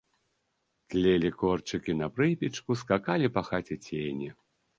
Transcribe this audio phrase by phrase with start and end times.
[0.93, 4.33] Тлелі корчыкі на прыпечку, скакалі па хаце цені.